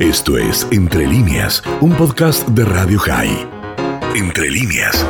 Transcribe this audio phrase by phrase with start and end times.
[0.00, 3.46] Esto es Entre líneas, un podcast de Radio High.
[4.16, 5.06] Entre líneas.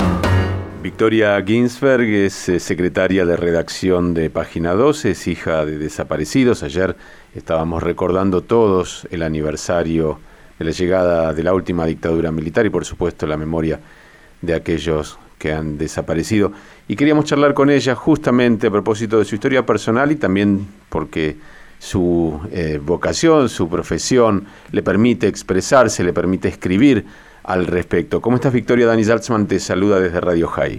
[0.82, 6.64] Victoria Ginsberg es eh, secretaria de redacción de Página 12, es hija de desaparecidos.
[6.64, 6.96] Ayer
[7.37, 10.18] estábamos recordando todos el aniversario
[10.58, 13.79] de la llegada de la última dictadura militar y por supuesto la memoria
[14.43, 16.50] de aquellos que han desaparecido.
[16.88, 21.36] Y queríamos charlar con ella justamente a propósito de su historia personal y también porque
[21.80, 27.07] su eh, vocación, su profesión, le permite expresarse, le permite escribir
[27.43, 28.21] al respecto.
[28.21, 28.86] ¿Cómo estás, Victoria?
[28.86, 30.79] Dani Saltzman te saluda desde Radio High.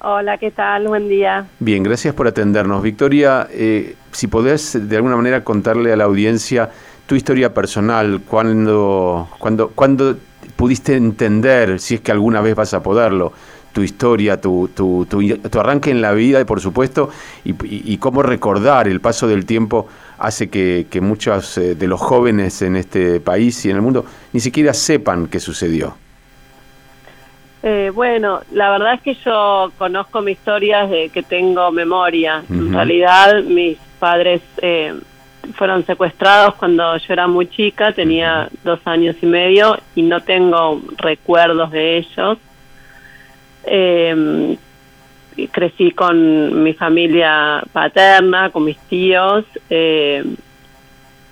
[0.00, 0.86] Hola, ¿qué tal?
[0.86, 1.46] Buen día.
[1.58, 2.82] Bien, gracias por atendernos.
[2.82, 6.70] Victoria, eh, si podés de alguna manera contarle a la audiencia
[7.06, 10.14] tu historia personal, cuando, cuando, cuando
[10.56, 13.32] pudiste entender, si es que alguna vez vas a poderlo,
[13.72, 17.10] tu historia, tu, tu, tu, arranque en la vida, por supuesto,
[17.44, 22.00] y, y, cómo recordar el paso del tiempo hace que, que muchos eh, de los
[22.00, 25.94] jóvenes en este país y en el mundo ni siquiera sepan qué sucedió.
[27.62, 32.42] Eh, bueno, la verdad es que yo conozco mi historia de que tengo memoria.
[32.48, 34.94] En realidad, mis padres eh,
[35.54, 40.80] fueron secuestrados cuando yo era muy chica, tenía dos años y medio y no tengo
[40.98, 42.38] recuerdos de ellos.
[43.64, 44.56] Eh,
[45.46, 50.24] crecí con mi familia paterna, con mis tíos, eh,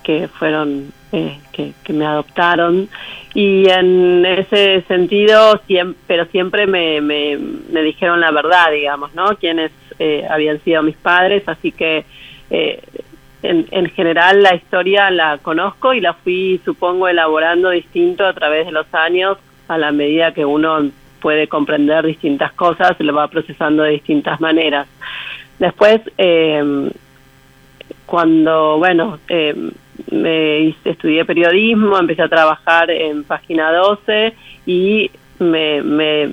[0.02, 2.88] que fueron, eh, que, me adoptaron.
[3.34, 9.36] Y en ese sentido, siempre, pero siempre me, me, dijeron la verdad, digamos, ¿no?
[9.36, 12.04] Quienes eh, habían sido mis padres, así que
[12.48, 18.66] en, en, general la historia la conozco y la fui, supongo, elaborando distinto a través
[18.66, 23.82] de los años a la medida que uno puede comprender distintas cosas, lo va procesando
[23.82, 24.86] de distintas maneras.
[25.58, 26.90] Después, eh,
[28.04, 29.54] cuando, bueno, eh,
[30.10, 34.34] me estudié periodismo, empecé a trabajar en Página 12
[34.66, 36.30] y me, me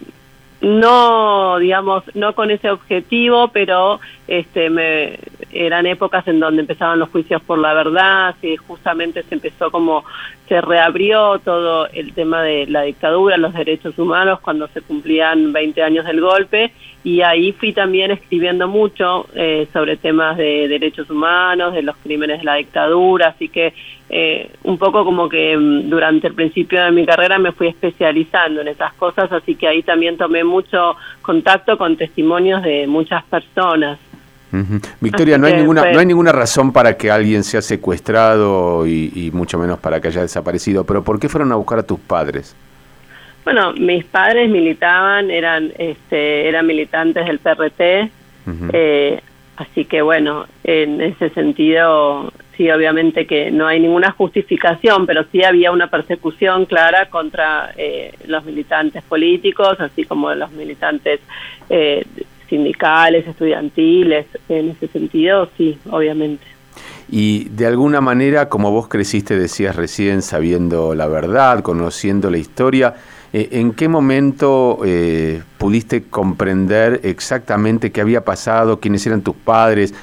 [0.61, 3.99] no digamos no con ese objetivo pero
[4.29, 5.19] este me
[5.53, 10.03] eran épocas en donde empezaban los juicios por la verdad y justamente se empezó como
[10.47, 15.81] se reabrió todo el tema de la dictadura los derechos humanos cuando se cumplían 20
[15.81, 16.72] años del golpe.
[17.03, 22.40] Y ahí fui también escribiendo mucho eh, sobre temas de derechos humanos de los crímenes
[22.40, 23.30] de la dictadura.
[23.30, 23.74] Así que
[24.09, 28.62] eh, un poco como que mm, durante el principio de mi carrera me fui especializando
[28.62, 33.97] en esas cosas, así que ahí también tomé mucho contacto con testimonios de muchas personas.
[35.02, 39.58] Victoria, no hay, ninguna, no hay ninguna razón para que alguien sea secuestrado y, mucho
[39.58, 42.56] menos para que haya desaparecido, pero ¿por qué fueron a buscar a tus padres?
[43.44, 48.12] Bueno, mis padres militaban, eran, este, eran militantes del PRT,
[48.74, 49.22] eh,
[49.58, 55.44] así que bueno, en ese sentido sí, obviamente que no hay ninguna justificación, pero sí
[55.44, 61.20] había una persecución clara contra eh, los militantes políticos, así como los militantes
[61.70, 62.06] eh,
[62.56, 66.44] sindicales, estudiantiles, en ese sentido, sí, obviamente.
[67.09, 72.96] Y de alguna manera, como vos creciste, decías recién, sabiendo la verdad, conociendo la historia,
[73.34, 74.80] eh, ¿en qué momento
[75.58, 79.94] pudiste comprender exactamente qué había pasado, quiénes eran tus padres?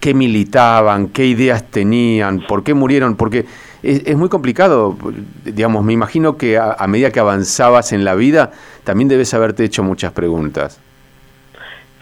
[0.00, 3.46] qué militaban, qué ideas tenían, por qué murieron, porque
[3.82, 4.96] es, muy complicado,
[5.44, 8.52] digamos, me imagino que a, medida que avanzabas en la vida,
[8.84, 10.78] también debes haberte hecho muchas preguntas.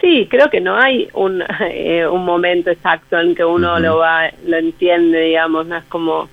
[0.04, 4.30] Sí, creo que no hay un, eh, un momento exacto en que uno lo va,
[4.46, 6.28] lo entiende, digamos, no es como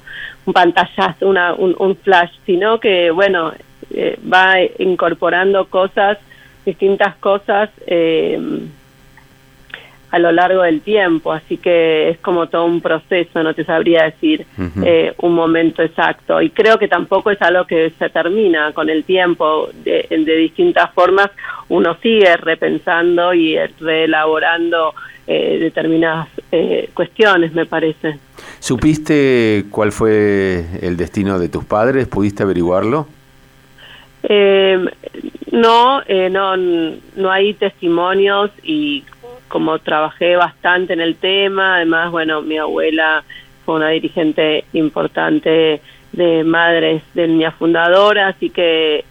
[0.46, 3.54] un pantallazo, una, un, flash, sino que, bueno,
[3.92, 6.18] eh, va incorporando cosas,
[6.66, 8.38] distintas cosas, eh,
[10.12, 14.04] a lo largo del tiempo, así que es como todo un proceso, no te sabría
[14.04, 14.46] decir
[14.84, 16.42] eh, un momento exacto.
[16.42, 20.92] Y creo que tampoco es algo que se termina con el tiempo, de, de distintas
[20.94, 21.32] formas
[21.70, 24.94] uno sigue repensando y reelaborando
[25.26, 28.20] eh, determinadas eh, cuestiones, me parece.
[28.60, 32.08] ¿Supiste cuál fue el destino de tus padres?
[32.08, 33.08] ¿Pudiste averiguarlo?
[35.52, 39.04] no, no, no hay testimonios y
[39.52, 43.24] como trabajé bastante en el tema, además, bueno, mi abuela
[43.66, 45.82] fue una dirigente importante
[46.14, 49.04] de madres de niña fundadora, así que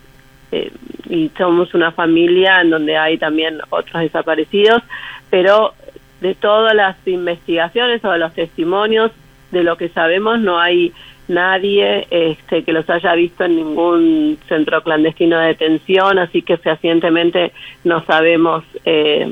[0.50, 0.72] eh,
[1.10, 4.82] y somos una familia en donde hay también otros desaparecidos,
[5.28, 5.74] pero
[6.22, 9.12] de todas las investigaciones o de los testimonios,
[9.52, 10.92] de lo que sabemos, no hay
[11.28, 17.52] nadie este, que los haya visto en ningún centro clandestino de detención, así que fehacientemente
[17.84, 19.28] no sabemos eh,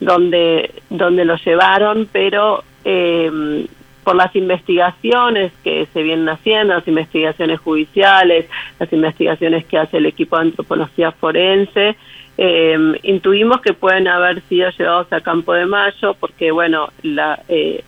[0.00, 3.66] donde, donde lo llevaron, pero eh,
[4.04, 8.46] por las investigaciones que se vienen haciendo, las investigaciones judiciales,
[8.78, 11.96] las investigaciones que hace el equipo de antropología forense,
[12.38, 17.82] eh, intuimos que pueden haber sido llevados a Campo de Mayo porque, bueno, la, eh,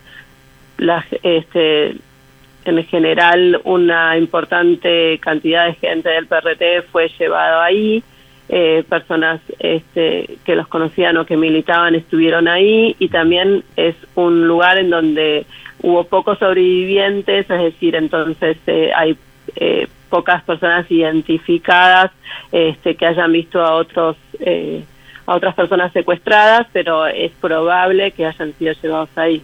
[0.77, 1.95] la, este,
[2.65, 8.03] en general una importante cantidad de gente del PRT fue llevado ahí,
[8.49, 14.47] eh, personas este, que los conocían o que militaban estuvieron ahí y también es un
[14.47, 15.45] lugar en donde
[15.81, 19.17] hubo pocos sobrevivientes, es decir, entonces eh, hay
[19.55, 22.11] eh, pocas personas identificadas
[22.51, 24.83] este, que hayan visto a otros eh,
[25.25, 29.43] a otras personas secuestradas, pero es probable que hayan sido llevados ahí.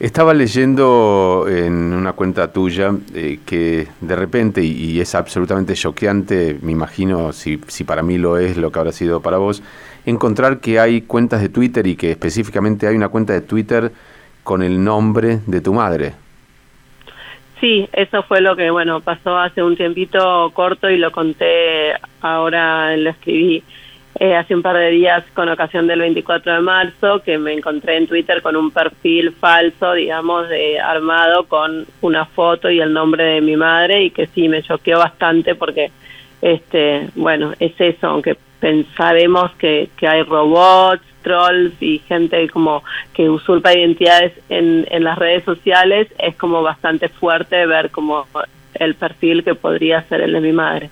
[0.00, 6.72] Estaba leyendo en una cuenta tuya eh, que de repente, y, es absolutamente choqueante, me
[6.72, 9.62] imagino si, si para mí lo es, lo que habrá sido para vos,
[10.06, 13.92] encontrar que hay cuentas de Twitter y que específicamente hay una cuenta de Twitter
[14.42, 16.14] con el nombre de tu madre.
[17.60, 21.92] Sí, eso fue lo que, bueno, pasó hace un tiempito corto y lo conté
[22.22, 23.62] ahora, lo escribí
[24.20, 27.96] eh, hace un par de días con ocasión del 24 de marzo, que me encontré
[27.96, 30.46] en Twitter con un perfil falso, digamos,
[30.84, 34.98] armado con una foto y el nombre de mi madre y que sí, me choqueó
[34.98, 35.90] bastante porque,
[36.42, 42.84] este, bueno, es eso, aunque pensaremos que, que hay robots, trolls y gente como
[43.14, 48.26] que usurpa identidades en, en las redes sociales, es como bastante fuerte ver como
[48.74, 50.90] el perfil que podría ser el de mi madre.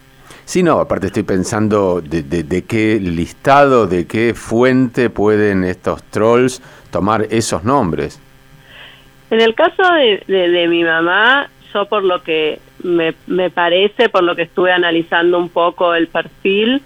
[0.48, 6.62] Sí, no, aparte estoy pensando de, de, qué listado, de qué fuente pueden estos trolls
[6.90, 8.18] tomar esos nombres.
[9.30, 14.24] En el caso de, de, mi mamá, yo por lo que me, me parece, por
[14.24, 16.80] lo que estuve analizando un poco el perfil,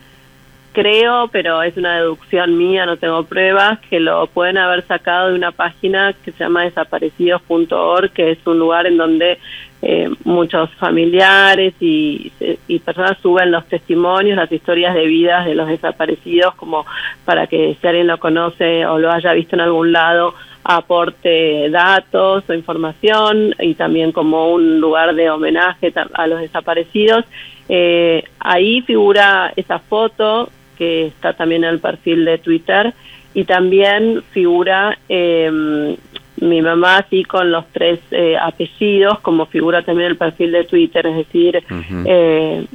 [0.72, 5.36] creo, pero es una deducción mía, no tengo pruebas, que lo pueden haber sacado de
[5.36, 9.38] una página que se llama desaparecidos.org, que es un lugar en donde
[9.84, 12.30] eh, muchos familiares y,
[12.68, 16.86] y, personas suben los testimonios, las historias de vidas de los desaparecidos, como
[17.24, 22.44] para que si alguien lo conoce o lo haya visto en algún lado, aporte datos
[22.48, 27.24] o información y también como un lugar de homenaje a los desaparecidos.
[27.68, 30.48] Eh, ahí figura esa foto
[30.78, 32.94] que está también en el perfil de Twitter,
[33.34, 35.96] y también figura eh,
[36.42, 41.06] mi mamá así con los tres eh, apellidos, como figura también el perfil de Twitter,
[41.06, 41.62] es decir,
[42.04, 42.66] eh,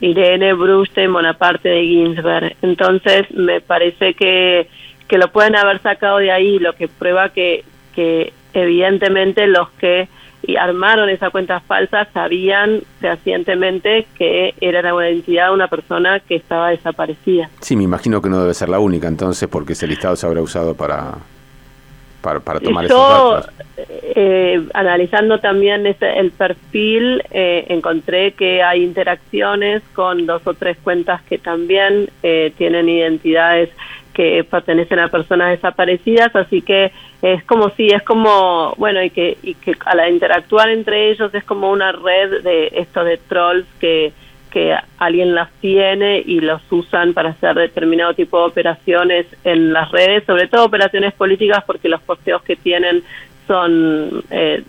[0.00, 2.56] Irene Bruste Monaparte de Ginsberg.
[2.60, 4.68] Entonces, me parece que,
[5.08, 7.64] que lo pueden haber sacado de ahí, lo que prueba que,
[7.94, 10.08] que evidentemente los que
[10.60, 16.68] armaron esa cuenta falsa sabían fehacientemente que era una identidad de una persona que estaba
[16.68, 17.50] desaparecida.
[17.60, 20.42] Sí, me imagino que no debe ser la única entonces porque ese listado se habrá
[20.42, 21.14] usado para,
[22.40, 23.50] para, tomar esos datos.
[23.78, 30.76] Eh, analizando también este, el perfil, eh, encontré que hay interacciones con dos o tres
[30.82, 33.70] cuentas que también eh, tienen identidades
[34.14, 36.90] que pertenecen a personas desaparecidas, así que
[37.20, 41.44] es como si es como bueno y que y que al interactuar entre ellos es
[41.44, 44.14] como una red de esto de trolls que
[44.56, 49.90] que alguien las tiene y los usan para hacer determinado tipo de operaciones en las
[49.90, 53.02] redes, sobre todo operaciones políticas porque los posteos que tienen
[53.46, 54.62] son eh,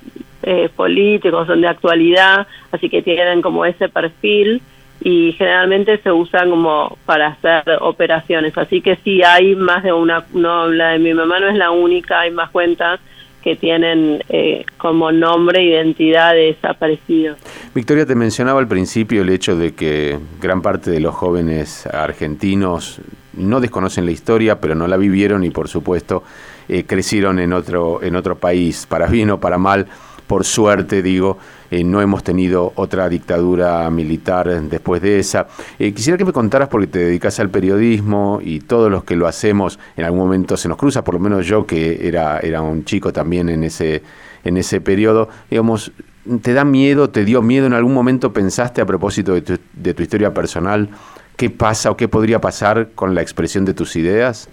[0.43, 4.61] eh, políticos, son de actualidad, así que tienen como ese perfil
[4.99, 8.57] y generalmente se usan como para hacer operaciones.
[8.57, 11.71] Así que sí hay más de una, no, la de mi mamá no es la
[11.71, 12.99] única, hay más cuentas
[13.47, 16.57] que tienen eh, como nombre identidad de.
[17.73, 22.99] Victoria, te mencionaba al principio el hecho de que gran parte de los jóvenes argentinos
[23.31, 26.23] no desconocen la historia, pero no la vivieron y por supuesto
[26.68, 29.87] eh, crecieron en otro, en otro país, para bien o para mal
[30.27, 31.37] por suerte digo,
[31.71, 35.47] eh, no hemos tenido otra dictadura militar después de esa.
[35.79, 39.27] Eh, quisiera que me contaras, porque te dedicas al periodismo y todos los que lo
[39.27, 42.83] hacemos en algún momento se nos cruza, por lo menos yo que era, era un
[42.85, 44.03] chico también en ese,
[44.43, 45.91] en ese periodo, digamos,
[46.41, 49.93] ¿te da miedo, te dio miedo en algún momento, pensaste a propósito de tu, de
[49.93, 50.89] tu historia personal,
[51.37, 54.49] qué pasa o qué podría pasar con la expresión de tus ideas?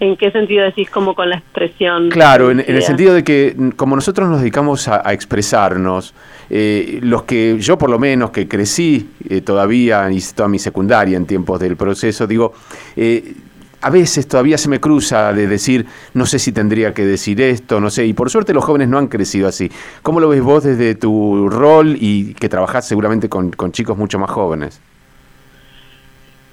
[0.00, 2.10] ¿En qué sentido decís como con la expresión?
[2.10, 6.14] Claro, en, el sentido de que mm, como nosotros nos dedicamos a, expresarnos,
[6.50, 11.16] eh, los que yo por lo menos que crecí eh, todavía, hice toda mi secundaria
[11.16, 12.52] en tiempos del proceso, digo,
[12.96, 13.34] eh,
[13.82, 17.80] a veces todavía se me cruza de decir, no sé si tendría que decir esto,
[17.80, 19.70] no sé, y por suerte los jóvenes no han crecido así.
[20.02, 24.30] ¿Cómo lo ves vos desde tu rol y que trabajás seguramente con chicos mucho más
[24.30, 24.80] jóvenes?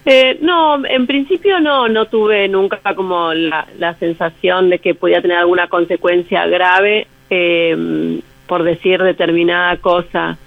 [0.05, 5.37] Eh, no, en principio no, no tuve nunca como la, sensación de que podía tener
[5.37, 10.37] alguna consecuencia grave eh, por decir determinada cosa.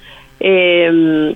[0.40, 1.34] Eh,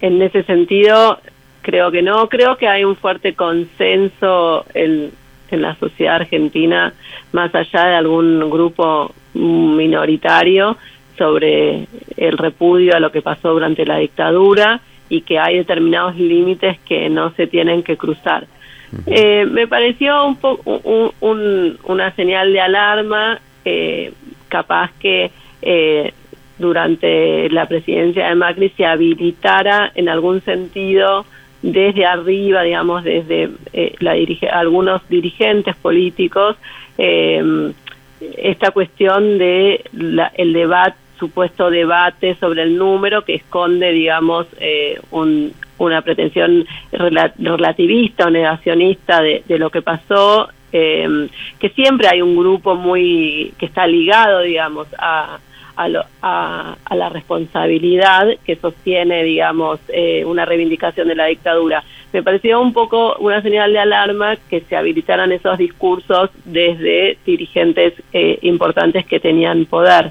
[0.00, 1.20] en ese sentido,
[1.62, 5.12] creo que no, creo que hay un fuerte consenso en,
[5.50, 6.92] en la sociedad argentina,
[7.30, 10.76] más allá de algún grupo minoritario,
[11.16, 11.86] sobre
[12.16, 14.80] el repudio a lo que pasó durante la dictadura
[15.12, 18.46] y que hay determinados límites que no se tienen que cruzar.
[19.06, 20.80] Eh, me pareció un, poco
[21.20, 24.10] una señal de alarma, eh,
[24.48, 26.14] capaz que eh,
[26.58, 31.26] durante la presidencia de Macri se habilitara en algún sentido
[31.60, 33.50] desde arriba, digamos, desde
[34.00, 34.14] la
[34.50, 36.56] algunos dirigentes políticos,
[36.96, 39.84] esta cuestión de
[40.36, 45.00] el debate supuesto debate sobre el número que esconde, digamos, eh,
[45.78, 51.28] una pretensión relativista o negacionista de, lo que pasó, em,
[51.60, 55.38] que siempre hay un grupo muy que está ligado, digamos, a,
[55.76, 61.84] a, la responsabilidad que sostiene, digamos, eh, una reivindicación de la dictadura.
[62.12, 67.94] Me pareció un poco una señal de alarma que se habilitaran esos discursos desde dirigentes
[68.12, 70.10] eh, importantes que tenían poder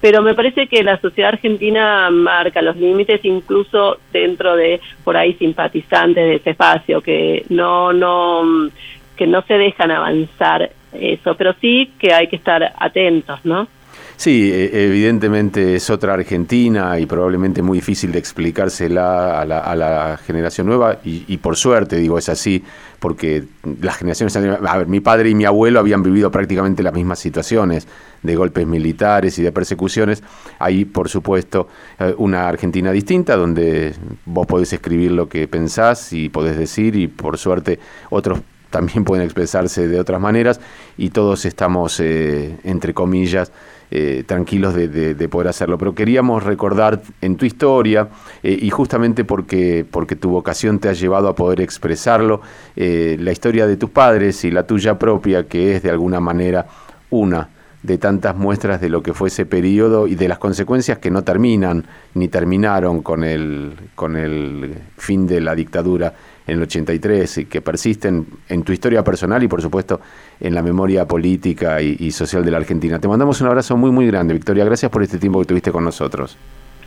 [0.00, 5.34] pero me parece que la sociedad argentina marca los límites incluso dentro de por ahí
[5.34, 8.70] simpatizantes de ese espacio que no no
[9.16, 13.68] que no se dejan avanzar eso, pero sí que hay que estar atentos, ¿no?
[14.16, 19.76] Sí, e, evidentemente es otra Argentina y probablemente muy difícil de explicársela a la, a
[19.76, 22.64] la generación nueva y, por suerte digo es así
[22.98, 23.44] porque
[23.82, 27.86] las generaciones a ver mi padre y mi abuelo habían vivido prácticamente las mismas situaciones
[28.22, 30.22] de golpes militares y de persecuciones.
[30.58, 31.68] Hay por supuesto
[31.98, 33.94] eh, una Argentina distinta donde
[34.24, 39.24] vos podés escribir lo que pensás y podés decir y por suerte otros también pueden
[39.24, 40.60] expresarse de otras maneras
[40.96, 43.52] y todos estamos eh, entre comillas
[43.90, 45.78] eh, tranquilos de, poder hacerlo.
[45.78, 48.08] Pero queríamos recordar en tu historia,
[48.42, 52.40] eh, y justamente porque, porque tu vocación te ha llevado a poder expresarlo,
[52.74, 56.66] la historia de tus padres y la tuya propia, que es de alguna manera
[57.10, 57.48] una
[57.86, 61.22] de tantas muestras de lo que fue ese periodo y de las consecuencias que no
[61.22, 66.12] terminan ni terminaron con el, con el fin de la dictadura
[66.46, 70.00] en el 83 y que persisten en tu historia personal y por supuesto
[70.40, 72.98] en la memoria política y, social de la Argentina.
[72.98, 74.64] Te mandamos un abrazo muy muy grande, Victoria.
[74.64, 76.36] Gracias por este tiempo que tuviste con nosotros.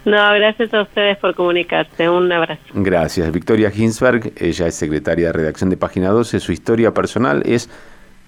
[0.06, 2.10] No, gracias a ustedes por comunicarse.
[2.10, 2.62] Un abrazo.
[2.74, 3.32] Gracias.
[3.32, 6.39] Victoria Ginsberg, ella es secretaria de redacción de Página 12.
[6.39, 7.70] Su historia personal es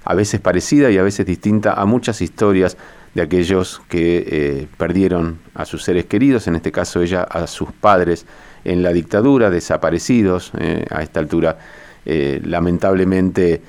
[0.04, 2.78] a veces parecida y a veces distinta a muchas historias
[3.14, 7.72] de aquellos que eh, perdieron a sus seres queridos, en este caso ella a sus
[7.72, 8.26] padres
[8.64, 11.58] en la dictadura, desaparecidos eh, a esta altura.
[12.06, 13.62] Eh, lamentablemente,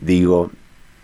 [0.00, 0.50] digo,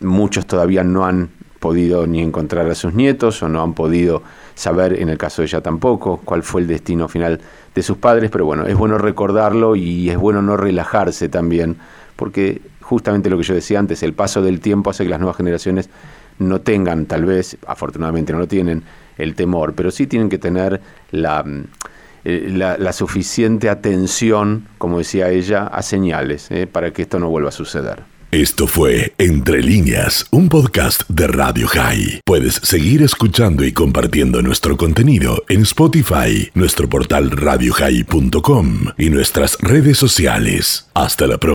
[0.01, 4.23] muchos todavía no han podido ni encontrar a sus nietos o no han podido
[4.55, 7.41] saber, en el caso de ella tampoco, cuál fue el destino final
[7.75, 11.77] de sus padres, pero bueno, es bueno recordarlo y es bueno no relajarse también,
[12.17, 15.37] porque justamente lo que yo decía antes, el paso del tiempo hace que las nuevas
[15.37, 15.91] generaciones
[16.41, 18.83] no tengan, tal vez, afortunadamente no lo tienen,
[19.17, 20.81] el temor, pero sí tienen que tener
[21.11, 21.45] la
[22.25, 27.49] eh, la, suficiente atención, como decía ella, a señales eh, para que esto no vuelva
[27.49, 28.03] a suceder.
[28.31, 32.21] Esto fue Entre líneas, un podcast de Radio High.
[32.25, 39.99] Puedes seguir escuchando y compartiendo nuestro contenido en Spotify, nuestro portal radiohigh.com y nuestras redes
[39.99, 40.89] sociales.
[40.95, 41.49] Hasta la próxima.